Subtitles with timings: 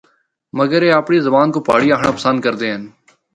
[0.57, 2.83] مگر اے اپنڑی زبان کو پہاڑی آکھنڑا پسند کردے ہن۔